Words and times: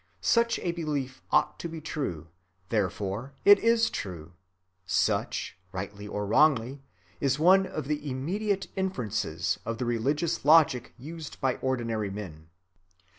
Such 0.21 0.57
a 0.61 0.71
belief 0.71 1.21
ought 1.31 1.59
to 1.59 1.69
be 1.69 1.79
true; 1.79 2.25
therefore 2.69 3.33
it 3.45 3.59
is 3.59 3.91
true—such, 3.91 5.59
rightly 5.71 6.07
or 6.07 6.25
wrongly, 6.25 6.81
is 7.19 7.37
one 7.37 7.67
of 7.67 7.87
the 7.87 8.09
"immediate 8.09 8.67
inferences" 8.75 9.59
of 9.63 9.77
the 9.77 9.85
religious 9.85 10.43
logic 10.43 10.95
used 10.97 11.39
by 11.39 11.57
ordinary 11.57 12.09
men. 12.09 12.49